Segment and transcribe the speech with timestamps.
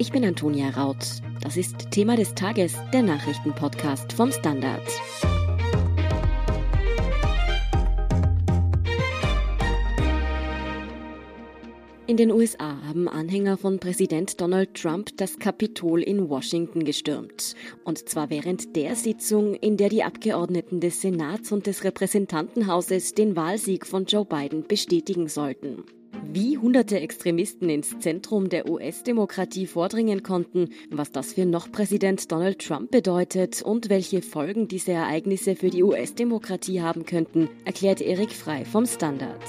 [0.00, 0.96] Ich bin Antonia Raut.
[1.42, 4.80] Das ist Thema des Tages, der Nachrichtenpodcast vom Standard.
[12.06, 17.54] In den USA haben Anhänger von Präsident Donald Trump das Kapitol in Washington gestürmt.
[17.84, 23.36] Und zwar während der Sitzung, in der die Abgeordneten des Senats und des Repräsentantenhauses den
[23.36, 25.84] Wahlsieg von Joe Biden bestätigen sollten.
[26.22, 32.60] Wie hunderte Extremisten ins Zentrum der US-Demokratie vordringen konnten, was das für noch Präsident Donald
[32.60, 38.64] Trump bedeutet und welche Folgen diese Ereignisse für die US-Demokratie haben könnten, erklärt Erik Frei
[38.64, 39.42] vom Standard.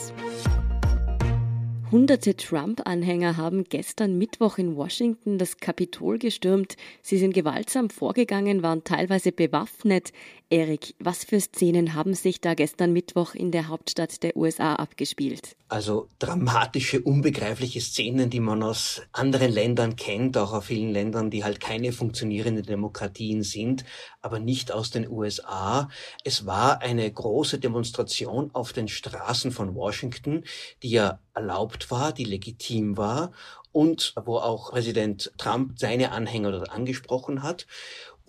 [1.91, 6.77] Hunderte Trump-Anhänger haben gestern Mittwoch in Washington das Kapitol gestürmt.
[7.01, 10.13] Sie sind gewaltsam vorgegangen, waren teilweise bewaffnet.
[10.51, 15.55] Erik, was für Szenen haben sich da gestern Mittwoch in der Hauptstadt der USA abgespielt?
[15.69, 21.45] Also dramatische, unbegreifliche Szenen, die man aus anderen Ländern kennt, auch aus vielen Ländern, die
[21.45, 23.85] halt keine funktionierenden Demokratien sind,
[24.21, 25.87] aber nicht aus den USA.
[26.25, 30.43] Es war eine große Demonstration auf den Straßen von Washington,
[30.83, 33.31] die ja erlaubt war, die legitim war
[33.71, 37.67] und wo auch Präsident Trump seine Anhänger dort angesprochen hat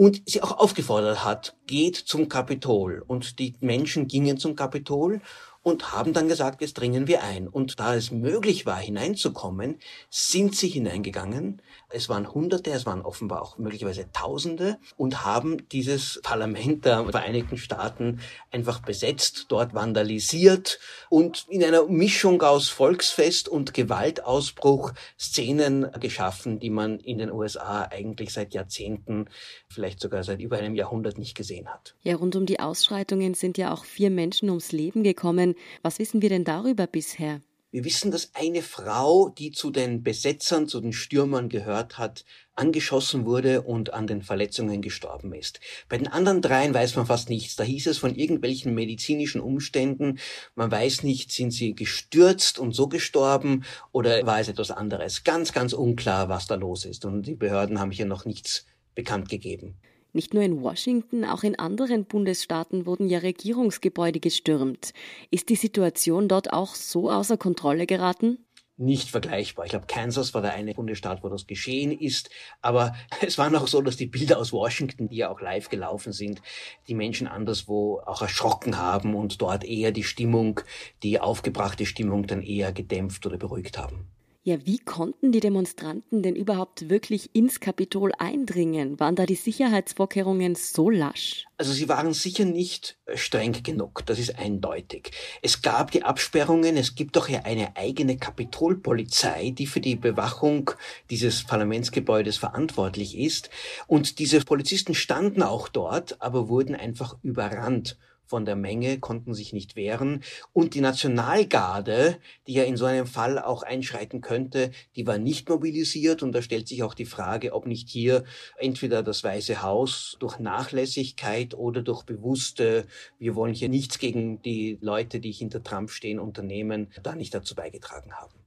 [0.02, 3.04] und sie auch aufgefordert hat, geht zum Kapitol.
[3.06, 5.20] Und die Menschen gingen zum Kapitol
[5.62, 7.48] und haben dann gesagt, jetzt dringen wir ein.
[7.48, 9.78] Und da es möglich war, hineinzukommen,
[10.10, 11.62] sind sie hineingegangen.
[11.88, 17.58] Es waren Hunderte, es waren offenbar auch möglicherweise Tausende und haben dieses Parlament der Vereinigten
[17.58, 26.58] Staaten einfach besetzt, dort vandalisiert und in einer Mischung aus Volksfest und Gewaltausbruch Szenen geschaffen,
[26.58, 29.26] die man in den USA eigentlich seit Jahrzehnten,
[29.68, 31.94] vielleicht sogar seit über einem Jahrhundert nicht gesehen hat.
[32.02, 35.51] Ja, rund um die Ausschreitungen sind ja auch vier Menschen ums Leben gekommen.
[35.82, 37.40] Was wissen wir denn darüber bisher?
[37.72, 43.24] Wir wissen, dass eine Frau, die zu den Besetzern, zu den Stürmern gehört hat, angeschossen
[43.24, 45.58] wurde und an den Verletzungen gestorben ist.
[45.88, 47.56] Bei den anderen dreien weiß man fast nichts.
[47.56, 50.18] Da hieß es von irgendwelchen medizinischen Umständen,
[50.54, 55.24] man weiß nicht, sind sie gestürzt und so gestorben oder war es etwas anderes.
[55.24, 57.06] Ganz, ganz unklar, was da los ist.
[57.06, 59.78] Und die Behörden haben hier noch nichts bekannt gegeben.
[60.12, 64.92] Nicht nur in Washington, auch in anderen Bundesstaaten wurden ja Regierungsgebäude gestürmt.
[65.30, 68.38] Ist die Situation dort auch so außer Kontrolle geraten?
[68.82, 69.64] nicht vergleichbar.
[69.64, 72.30] Ich glaube, Kansas war der eine Bundesstaat, wo das geschehen ist.
[72.60, 72.94] Aber
[73.26, 76.42] es war noch so, dass die Bilder aus Washington, die ja auch live gelaufen sind,
[76.88, 80.60] die Menschen anderswo auch erschrocken haben und dort eher die Stimmung,
[81.02, 84.08] die aufgebrachte Stimmung dann eher gedämpft oder beruhigt haben.
[84.44, 88.98] Ja, wie konnten die Demonstranten denn überhaupt wirklich ins Kapitol eindringen?
[88.98, 91.46] Waren da die Sicherheitsvorkehrungen so lasch?
[91.58, 95.12] Also sie waren sicher nicht äh, streng genug, das ist eindeutig.
[95.42, 100.72] Es gab die Absperrungen, es gibt doch ja eine eigene Kapitolpolizei, die für die Bewachung
[101.08, 103.48] dieses Parlamentsgebäudes verantwortlich ist.
[103.86, 107.96] Und diese Polizisten standen auch dort, aber wurden einfach überrannt
[108.26, 110.22] von der Menge, konnten sich nicht wehren.
[110.52, 115.48] Und die Nationalgarde, die ja in so einem Fall auch einschreiten könnte, die war nicht
[115.48, 116.22] mobilisiert.
[116.22, 118.24] Und da stellt sich auch die Frage, ob nicht hier
[118.58, 122.86] entweder das Weiße Haus durch Nachlässigkeit oder durch bewusste,
[123.18, 127.54] wir wollen hier nichts gegen die Leute, die hinter Trump stehen, unternehmen, da nicht dazu
[127.54, 128.41] beigetragen haben.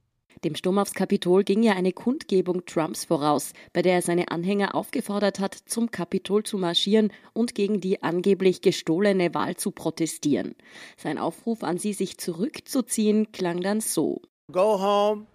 [0.46, 4.76] Dem Sturm aufs Kapitol ging ja eine Kundgebung Trumps voraus, bei der er seine Anhänger
[4.76, 10.54] aufgefordert hat, zum Kapitol zu marschieren und gegen die angeblich gestohlene Wahl zu protestieren.
[10.96, 14.22] Sein Aufruf an sie, sich zurückzuziehen, klang dann so.
[14.52, 15.26] Go home.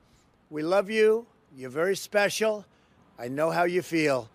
[0.50, 1.26] We love you.
[1.58, 2.64] You're very special.
[3.22, 4.30] I know how you feel.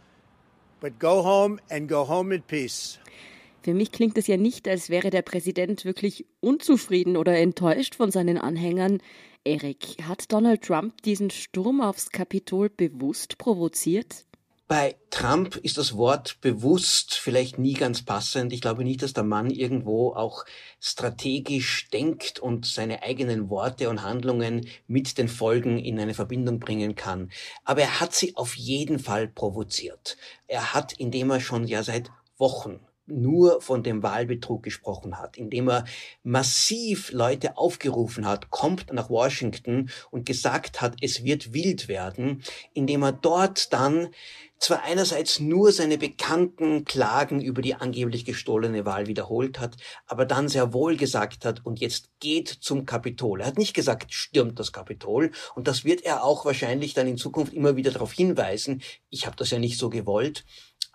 [0.83, 2.99] But go home and go home in peace.
[3.67, 8.13] Für mich klingt es ja nicht, als wäre der Präsident wirklich unzufrieden oder enttäuscht von
[8.13, 9.03] seinen Anhängern.
[9.43, 14.25] Erik, hat Donald Trump diesen Sturm aufs Kapitol bewusst provoziert?
[14.69, 18.53] Bei Trump ist das Wort bewusst vielleicht nie ganz passend.
[18.53, 20.45] Ich glaube nicht, dass der Mann irgendwo auch
[20.79, 26.95] strategisch denkt und seine eigenen Worte und Handlungen mit den Folgen in eine Verbindung bringen
[26.95, 27.33] kann.
[27.65, 30.17] Aber er hat sie auf jeden Fall provoziert.
[30.47, 35.69] Er hat, indem er schon ja seit Wochen nur von dem Wahlbetrug gesprochen hat, indem
[35.69, 35.85] er
[36.23, 42.43] massiv Leute aufgerufen hat, kommt nach Washington und gesagt hat, es wird wild werden,
[42.75, 44.09] indem er dort dann
[44.59, 49.77] zwar einerseits nur seine bekannten Klagen über die angeblich gestohlene Wahl wiederholt hat,
[50.07, 53.41] aber dann sehr wohl gesagt hat, und jetzt geht zum Kapitol.
[53.41, 57.19] Er hat nicht gesagt, stürmt das Kapitol, und das wird er auch wahrscheinlich dann in
[57.19, 60.45] Zukunft immer wieder darauf hinweisen, ich habe das ja nicht so gewollt,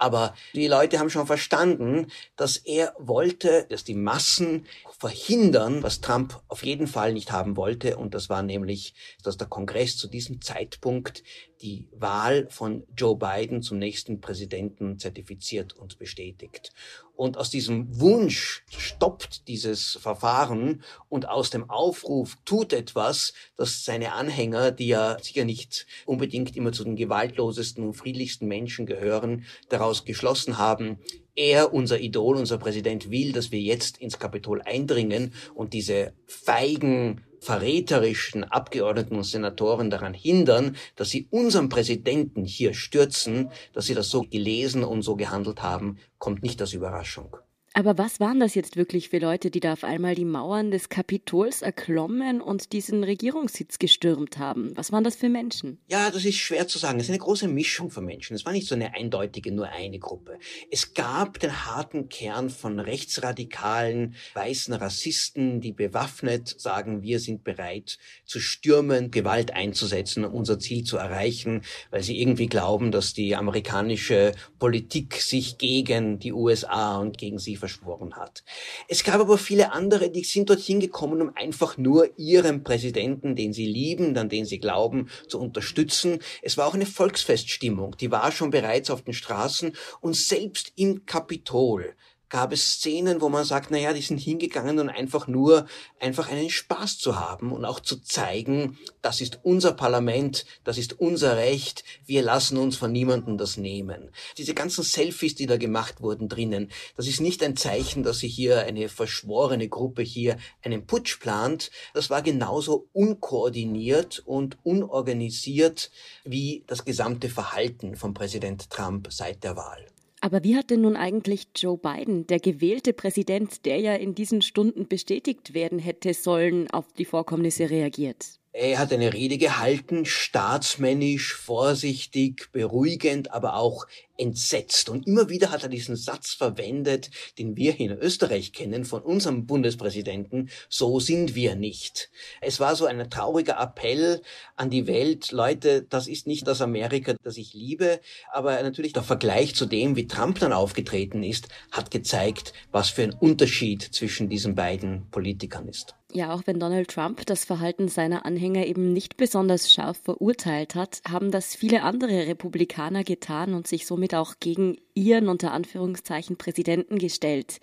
[0.02, 4.66] aber die Leute haben schon verstanden, dass er wollte, dass die Massen
[5.02, 7.98] verhindern, was Trump auf jeden Fall nicht haben wollte.
[7.98, 8.94] Und das war nämlich,
[9.24, 11.24] dass der Kongress zu diesem Zeitpunkt
[11.64, 16.72] die Wahl von Joe Biden zum nächsten Präsidenten zertifiziert und bestätigt.
[17.16, 24.14] Und aus diesem Wunsch stoppt dieses Verfahren und aus dem Aufruf tut etwas, dass seine
[24.14, 30.06] Anhänger, die ja sicher nicht unbedingt immer zu den gewaltlosesten und friedlichsten Menschen gehören, daraus
[30.06, 31.00] geschlossen haben,
[31.36, 37.24] er, unser Idol, unser Präsident will, dass wir jetzt ins Kapitol eindringen und diese feigen,
[37.40, 44.10] verräterischen Abgeordneten und Senatoren daran hindern, dass sie unseren Präsidenten hier stürzen, dass sie das
[44.10, 47.36] so gelesen und so gehandelt haben, kommt nicht als Überraschung.
[47.74, 50.90] Aber was waren das jetzt wirklich für Leute, die da auf einmal die Mauern des
[50.90, 54.76] Kapitols erklommen und diesen Regierungssitz gestürmt haben?
[54.76, 55.80] Was waren das für Menschen?
[55.88, 57.00] Ja, das ist schwer zu sagen.
[57.00, 58.36] Es ist eine große Mischung von Menschen.
[58.36, 60.38] Es war nicht so eine eindeutige, nur eine Gruppe.
[60.70, 68.00] Es gab den harten Kern von rechtsradikalen, weißen Rassisten, die bewaffnet sagen, wir sind bereit
[68.26, 74.34] zu stürmen, Gewalt einzusetzen, unser Ziel zu erreichen, weil sie irgendwie glauben, dass die amerikanische
[74.60, 78.44] Politik sich gegen die USA und gegen sie verschworen hat.
[78.90, 83.54] Es gab aber viele andere, die sind dorthin gekommen, um einfach nur ihren Präsidenten, den
[83.54, 86.20] sie lieben, an den sie glauben, zu unterstützen.
[86.42, 91.06] Es war auch eine Volksfeststimmung, die war schon bereits auf den Straßen und selbst im
[91.06, 91.96] Kapitol
[92.32, 95.68] gab es Szenen, wo man sagt, naja, die sind hingegangen und einfach nur,
[96.00, 101.00] einfach einen Spaß zu haben und auch zu zeigen, das ist unser Parlament, das ist
[101.00, 104.12] unser Recht, wir lassen uns von niemandem das nehmen.
[104.38, 108.34] Diese ganzen Selfies, die da gemacht wurden drinnen, das ist nicht ein Zeichen, dass sich
[108.34, 111.70] hier eine verschworene Gruppe hier einen Putsch plant.
[111.94, 115.92] Das war genauso unkoordiniert und unorganisiert
[116.24, 119.86] wie das gesamte Verhalten von Präsident Trump seit der Wahl.
[120.22, 124.44] Aber wie hat denn nun eigentlich Joe Biden, der gewählte Präsident, der ja in diesen
[124.44, 128.40] Stunden bestätigt werden hätte sollen, auf die Vorkommnisse reagiert?
[128.54, 134.90] Er hat eine Rede gehalten, staatsmännisch, vorsichtig, beruhigend, aber auch entsetzt.
[134.90, 139.02] Und immer wieder hat er diesen Satz verwendet, den wir hier in Österreich kennen von
[139.02, 142.10] unserem Bundespräsidenten, so sind wir nicht.
[142.42, 144.22] Es war so ein trauriger Appell
[144.56, 148.00] an die Welt, Leute, das ist nicht das Amerika, das ich liebe,
[148.32, 153.04] aber natürlich der Vergleich zu dem, wie Trump dann aufgetreten ist, hat gezeigt, was für
[153.04, 155.96] ein Unterschied zwischen diesen beiden Politikern ist.
[156.14, 161.02] Ja, auch wenn Donald Trump das Verhalten seiner Anhänger eben nicht besonders scharf verurteilt hat,
[161.08, 166.98] haben das viele andere Republikaner getan und sich somit auch gegen ihren unter Anführungszeichen Präsidenten
[166.98, 167.60] gestellt.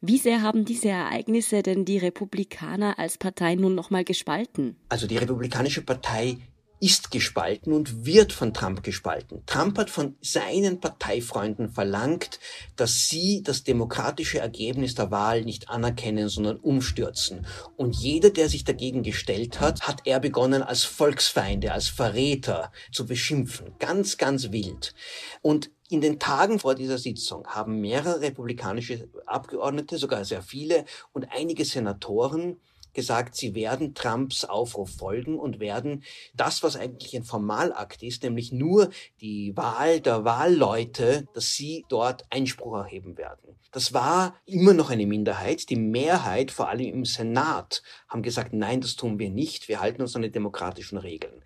[0.00, 4.76] Wie sehr haben diese Ereignisse denn die Republikaner als Partei nun nochmal gespalten?
[4.90, 6.38] Also die Republikanische Partei
[6.84, 9.42] ist gespalten und wird von Trump gespalten.
[9.46, 12.38] Trump hat von seinen Parteifreunden verlangt,
[12.76, 17.46] dass sie das demokratische Ergebnis der Wahl nicht anerkennen, sondern umstürzen.
[17.76, 23.06] Und jeder, der sich dagegen gestellt hat, hat er begonnen, als Volksfeinde, als Verräter zu
[23.06, 23.72] beschimpfen.
[23.78, 24.94] Ganz, ganz wild.
[25.40, 31.28] Und in den Tagen vor dieser Sitzung haben mehrere republikanische Abgeordnete, sogar sehr viele und
[31.30, 32.60] einige Senatoren
[32.94, 36.02] gesagt, sie werden Trumps Aufruf folgen und werden
[36.34, 42.24] das, was eigentlich ein Formalakt ist, nämlich nur die Wahl der Wahlleute, dass sie dort
[42.30, 43.56] Einspruch erheben werden.
[43.72, 45.68] Das war immer noch eine Minderheit.
[45.70, 49.68] Die Mehrheit, vor allem im Senat, haben gesagt, nein, das tun wir nicht.
[49.68, 51.42] Wir halten uns an die demokratischen Regeln.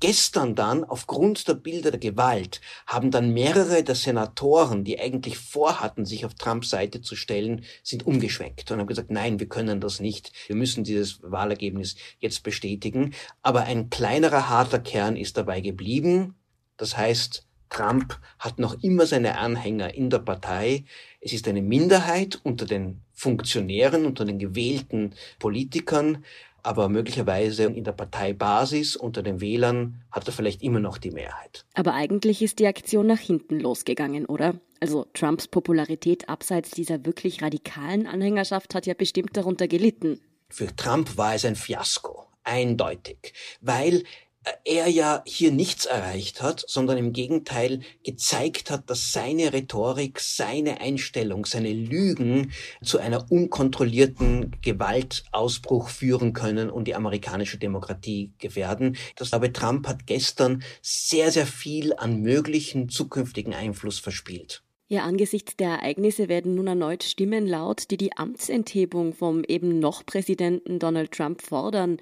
[0.00, 6.04] Gestern dann, aufgrund der Bilder der Gewalt, haben dann mehrere der Senatoren, die eigentlich vorhatten,
[6.04, 10.00] sich auf Trumps Seite zu stellen, sind umgeschwenkt und haben gesagt, nein, wir können das
[10.00, 10.32] nicht.
[10.48, 13.14] Wir müssen dieses Wahlergebnis jetzt bestätigen.
[13.42, 16.34] Aber ein kleinerer, harter Kern ist dabei geblieben.
[16.76, 20.84] Das heißt, Trump hat noch immer seine Anhänger in der Partei.
[21.20, 26.24] Es ist eine Minderheit unter den Funktionären, unter den gewählten Politikern
[26.66, 31.64] aber möglicherweise in der Parteibasis unter den Wählern hat er vielleicht immer noch die Mehrheit.
[31.74, 34.60] Aber eigentlich ist die Aktion nach hinten losgegangen, oder?
[34.80, 40.20] Also Trumps Popularität abseits dieser wirklich radikalen Anhängerschaft hat ja bestimmt darunter gelitten.
[40.48, 44.02] Für Trump war es ein Fiasko, eindeutig, weil
[44.64, 50.80] er ja hier nichts erreicht hat, sondern im Gegenteil gezeigt hat, dass seine Rhetorik, seine
[50.80, 58.96] Einstellung, seine Lügen zu einer unkontrollierten Gewaltausbruch führen können und die amerikanische Demokratie gefährden.
[59.16, 64.62] Das glaube Trump hat gestern sehr, sehr viel an möglichen zukünftigen Einfluss verspielt.
[64.88, 70.06] Ja, angesichts der Ereignisse werden nun erneut Stimmen laut, die die Amtsenthebung vom eben noch
[70.06, 71.98] Präsidenten Donald Trump fordern.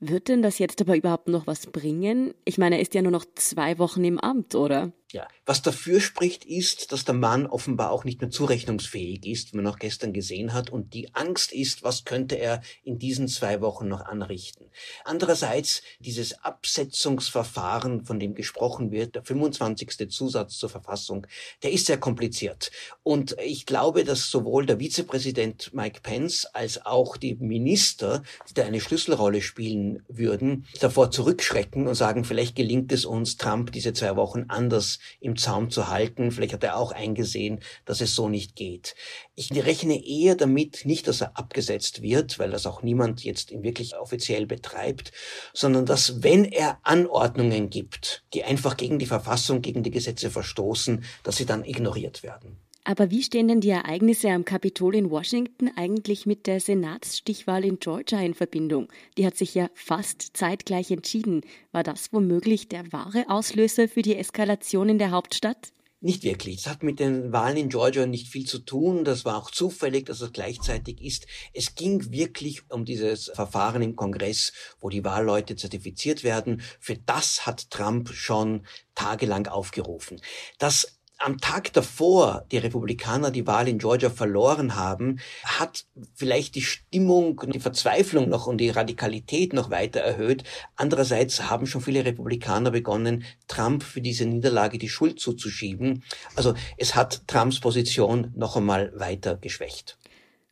[0.00, 2.32] Wird denn das jetzt aber überhaupt noch was bringen?
[2.46, 4.92] Ich meine, er ist ja nur noch zwei Wochen im Amt, oder?
[5.12, 9.56] Ja, was dafür spricht, ist, dass der Mann offenbar auch nicht mehr zurechnungsfähig ist, wie
[9.56, 13.60] man auch gestern gesehen hat, und die Angst ist, was könnte er in diesen zwei
[13.60, 14.66] Wochen noch anrichten.
[15.04, 20.08] Andererseits, dieses Absetzungsverfahren, von dem gesprochen wird, der 25.
[20.10, 21.26] Zusatz zur Verfassung,
[21.64, 22.70] der ist sehr kompliziert.
[23.02, 28.64] Und ich glaube, dass sowohl der Vizepräsident Mike Pence als auch die Minister, die da
[28.64, 34.14] eine Schlüsselrolle spielen würden, davor zurückschrecken und sagen, vielleicht gelingt es uns, Trump diese zwei
[34.14, 36.30] Wochen anders im Zaum zu halten.
[36.30, 38.94] Vielleicht hat er auch eingesehen, dass es so nicht geht.
[39.34, 43.96] Ich rechne eher damit, nicht, dass er abgesetzt wird, weil das auch niemand jetzt wirklich
[43.96, 45.12] offiziell betreibt,
[45.52, 51.04] sondern dass, wenn er Anordnungen gibt, die einfach gegen die Verfassung, gegen die Gesetze verstoßen,
[51.22, 52.58] dass sie dann ignoriert werden.
[52.84, 57.78] Aber wie stehen denn die Ereignisse am Kapitol in Washington eigentlich mit der Senatsstichwahl in
[57.78, 58.88] Georgia in Verbindung?
[59.18, 61.42] Die hat sich ja fast zeitgleich entschieden.
[61.72, 65.72] War das womöglich der wahre Auslöser für die Eskalation in der Hauptstadt?
[66.02, 66.60] Nicht wirklich.
[66.60, 69.04] Es hat mit den Wahlen in Georgia nicht viel zu tun.
[69.04, 71.26] Das war auch zufällig, dass es gleichzeitig ist.
[71.52, 76.62] Es ging wirklich um dieses Verfahren im Kongress, wo die Wahlleute zertifiziert werden.
[76.80, 80.22] Für das hat Trump schon tagelang aufgerufen.
[80.58, 85.84] Das am Tag davor die Republikaner die Wahl in Georgia verloren haben, hat
[86.14, 90.44] vielleicht die Stimmung und die Verzweiflung noch und die Radikalität noch weiter erhöht.
[90.76, 96.02] Andererseits haben schon viele Republikaner begonnen, Trump für diese Niederlage die Schuld zuzuschieben.
[96.36, 99.98] Also es hat Trumps Position noch einmal weiter geschwächt.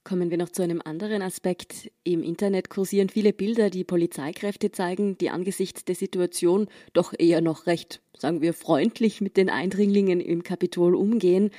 [0.09, 1.93] Kommen wir noch zu einem anderen Aspekt.
[2.03, 7.67] Im Internet kursieren viele Bilder, die Polizeikräfte zeigen, die angesichts der Situation doch eher noch
[7.67, 11.51] recht, sagen wir, freundlich mit den Eindringlingen im Kapitol umgehen.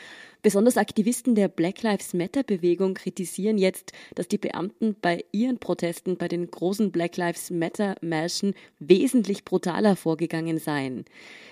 [0.42, 6.18] Besonders Aktivisten der Black Lives Matter Bewegung kritisieren jetzt, dass die Beamten bei ihren Protesten
[6.18, 11.06] bei den großen Black Lives Matter Märschen wesentlich brutaler vorgegangen seien.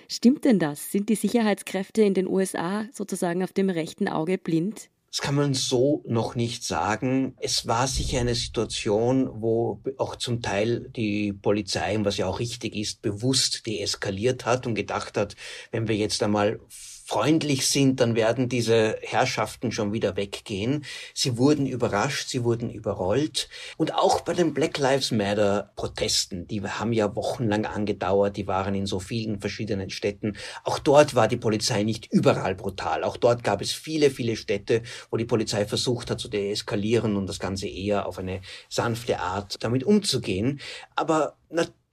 [0.08, 0.90] Stimmt denn das?
[0.90, 4.90] Sind die Sicherheitskräfte in den USA sozusagen auf dem rechten Auge blind?
[5.10, 7.34] Das kann man so noch nicht sagen.
[7.40, 12.76] Es war sicher eine Situation, wo auch zum Teil die Polizei, was ja auch richtig
[12.76, 15.34] ist, bewusst deeskaliert hat und gedacht hat,
[15.70, 16.60] wenn wir jetzt einmal
[17.08, 20.84] freundlich sind, dann werden diese Herrschaften schon wieder weggehen.
[21.14, 23.48] Sie wurden überrascht, sie wurden überrollt.
[23.78, 28.74] Und auch bei den Black Lives Matter Protesten, die haben ja wochenlang angedauert, die waren
[28.74, 30.36] in so vielen verschiedenen Städten.
[30.64, 33.04] Auch dort war die Polizei nicht überall brutal.
[33.04, 37.26] Auch dort gab es viele, viele Städte, wo die Polizei versucht hat zu deeskalieren und
[37.26, 40.60] das Ganze eher auf eine sanfte Art damit umzugehen.
[40.94, 41.87] Aber Natürlich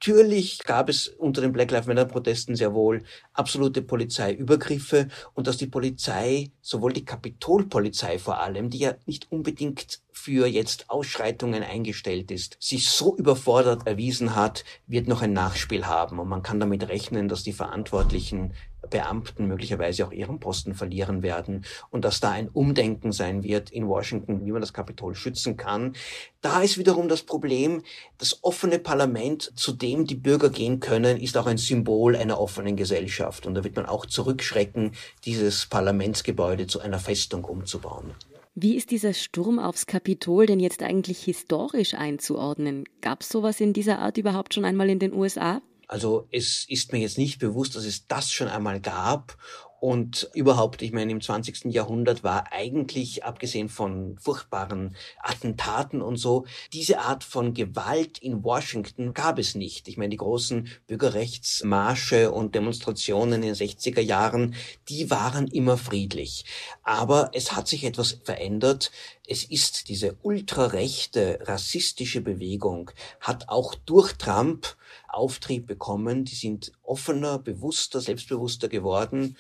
[0.66, 5.68] gab es unter den Black Lives Matter Protesten sehr wohl absolute Polizeiübergriffe und dass die
[5.68, 12.58] Polizei, sowohl die Kapitolpolizei vor allem, die ja nicht unbedingt für jetzt Ausschreitungen eingestellt ist,
[12.60, 16.20] sich so überfordert erwiesen hat, wird noch ein Nachspiel haben.
[16.20, 18.54] Und man kann damit rechnen, dass die Verantwortlichen
[18.90, 23.88] Beamten möglicherweise auch ihren Posten verlieren werden und dass da ein Umdenken sein wird in
[23.88, 25.94] Washington, wie man das Kapitol schützen kann.
[26.42, 27.84] Da ist wiederum das Problem,
[28.18, 32.76] das offene Parlament, zu dem die Bürger gehen können, ist auch ein Symbol einer offenen
[32.76, 33.46] Gesellschaft.
[33.46, 34.92] Und da wird man auch zurückschrecken,
[35.26, 38.12] dieses Parlamentsgebäude zu einer Festung umzubauen.
[38.58, 42.86] Wie ist dieser Sturm aufs Kapitol denn jetzt eigentlich historisch einzuordnen?
[43.02, 45.62] Gab es sowas in dieser Art überhaupt schon einmal in den USA?
[45.88, 49.38] Also es ist mir jetzt nicht bewusst, dass es das schon einmal gab
[49.86, 51.66] und überhaupt, ich meine, im 20.
[51.66, 59.14] Jahrhundert war eigentlich, abgesehen von furchtbaren Attentaten und so, diese Art von Gewalt in Washington
[59.14, 59.88] gab es nicht.
[59.88, 64.56] Ich meine, die großen Bürgerrechtsmarsche und Demonstrationen in den 60er Jahren,
[64.90, 66.46] die waren immer friedlich.
[66.82, 68.92] Aber es hat sich etwas verändert.
[69.28, 74.76] Es ist diese ultrarechte, rassistische Bewegung, hat auch durch Trump
[75.08, 76.26] Auftrieb bekommen.
[76.26, 79.38] Die sind offener, bewusster, selbstbewusster geworden.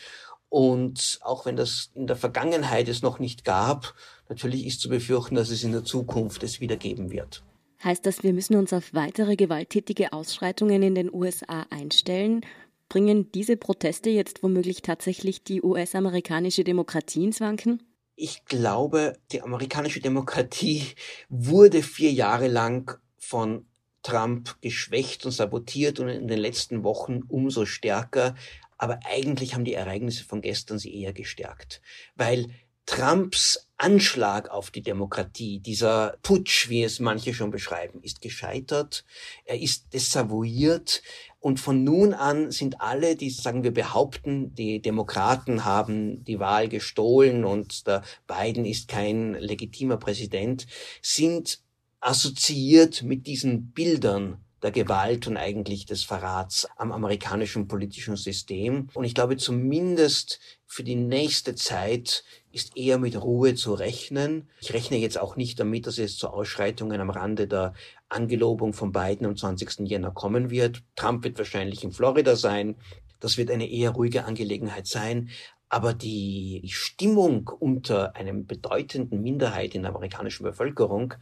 [0.49, 3.93] Und auch wenn das in der Vergangenheit es noch nicht gab,
[4.29, 7.43] natürlich ist zu befürchten, dass es in der Zukunft es wieder geben wird.
[7.83, 12.41] Heißt das, wir müssen uns auf weitere gewalttätige Ausschreitungen in den USA einstellen?
[12.87, 17.83] Bringen diese Proteste jetzt womöglich tatsächlich die US-amerikanische Demokratie ins Wanken?
[18.15, 20.85] Ich glaube, die amerikanische Demokratie
[21.29, 23.65] wurde vier Jahre lang von
[24.03, 28.35] Trump geschwächt und sabotiert und in den letzten Wochen umso stärker.
[28.77, 31.81] Aber eigentlich haben die Ereignisse von gestern sie eher gestärkt,
[32.15, 32.47] weil
[32.85, 39.03] Trumps Anschlag auf die Demokratie, dieser Putsch, wie es manche schon beschreiben, ist gescheitert.
[39.43, 41.03] Er ist desavouiert.
[41.39, 46.69] Und von nun an sind alle, die, sagen wir, behaupten, die Demokraten haben die Wahl
[46.69, 50.67] gestohlen und der Biden ist kein legitimer Präsident,
[51.01, 51.59] sind
[51.99, 58.89] assoziiert mit diesen Bildern der Gewalt und eigentlich des Verrats am amerikanischen politischen System.
[58.93, 64.49] Und ich glaube, zumindest für die nächste Zeit ist eher mit Ruhe zu rechnen.
[64.61, 67.73] Ich rechne jetzt auch nicht damit, dass es zu Ausschreitungen am Rande der
[68.09, 69.87] Angelobung von Biden am 20.
[69.87, 70.83] Jänner kommen wird.
[70.95, 72.75] Trump wird wahrscheinlich in Florida sein.
[73.19, 75.29] Das wird eine eher ruhige Angelegenheit sein.
[75.69, 81.15] Aber die Stimmung unter einem bedeutenden Minderheit in der amerikanischen Bevölkerung,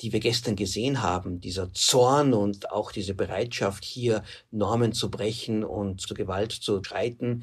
[0.00, 5.64] die wir gestern gesehen haben, dieser Zorn und auch diese Bereitschaft, hier Normen zu brechen
[5.64, 7.42] und zur Gewalt zu schreiten,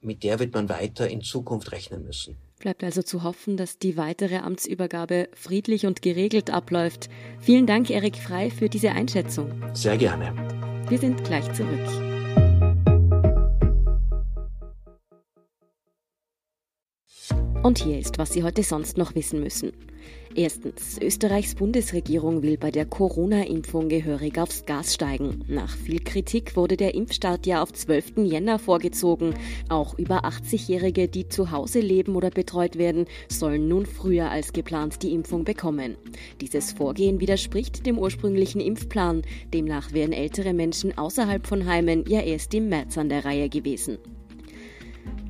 [0.00, 2.38] mit der wird man weiter in Zukunft rechnen müssen.
[2.58, 7.08] Bleibt also zu hoffen, dass die weitere Amtsübergabe friedlich und geregelt abläuft.
[7.40, 9.50] Vielen Dank, Erik Frei, für diese Einschätzung.
[9.74, 10.34] Sehr gerne.
[10.88, 12.09] Wir sind gleich zurück.
[17.62, 19.72] Und hier ist, was Sie heute sonst noch wissen müssen.
[20.34, 20.98] Erstens.
[20.98, 25.44] Österreichs Bundesregierung will bei der Corona-Impfung gehörig aufs Gas steigen.
[25.46, 28.24] Nach viel Kritik wurde der Impfstart ja auf 12.
[28.24, 29.34] Jänner vorgezogen.
[29.68, 35.02] Auch über 80-Jährige, die zu Hause leben oder betreut werden, sollen nun früher als geplant
[35.02, 35.96] die Impfung bekommen.
[36.40, 39.20] Dieses Vorgehen widerspricht dem ursprünglichen Impfplan.
[39.52, 43.98] Demnach wären ältere Menschen außerhalb von Heimen ja erst im März an der Reihe gewesen.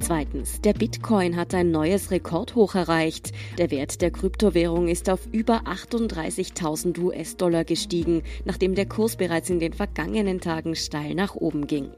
[0.00, 3.32] Zweitens, der Bitcoin hat ein neues Rekordhoch erreicht.
[3.58, 9.60] Der Wert der Kryptowährung ist auf über 38.000 US-Dollar gestiegen, nachdem der Kurs bereits in
[9.60, 11.90] den vergangenen Tagen steil nach oben ging.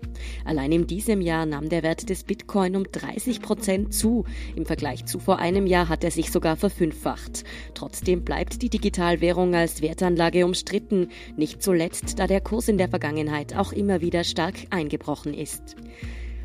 [0.44, 4.24] Allein in diesem Jahr nahm der Wert des Bitcoin um 30 Prozent zu.
[4.56, 7.44] Im Vergleich zu vor einem Jahr hat er sich sogar verfünffacht.
[7.74, 13.56] Trotzdem bleibt die Digitalwährung als Wertanlage umstritten, nicht zuletzt, da der Kurs in der Vergangenheit
[13.56, 15.76] auch immer wieder stark eingebrochen ist.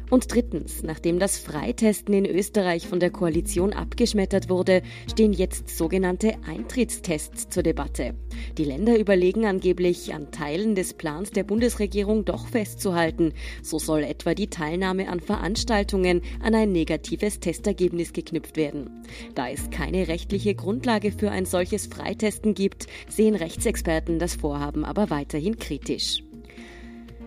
[0.10, 6.36] Und drittens, nachdem das Freitesten in Österreich von der Koalition abgeschmettert wurde, stehen jetzt sogenannte
[6.48, 8.16] Eintrittstests zur Debatte.
[8.58, 13.34] Die Länder überlegen angeblich, an Teilen des Plans der Bundesregierung doch festzuhalten.
[13.62, 19.04] So soll etwa die Teilnahme an Veranstaltungen an ein negatives Testergebnis geknüpft werden.
[19.36, 25.10] Da es keine rechtliche Grundlage für ein solches Freitesten gibt, sehen Rechtsexperten das Vorhaben aber
[25.10, 26.24] weiterhin kritisch.